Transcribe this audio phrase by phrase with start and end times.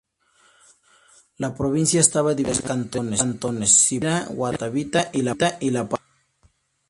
[1.37, 5.35] La provincia estaba dividida en tres cantones: Zipaquirá, Guatavita y La
[5.85, 6.07] Palma.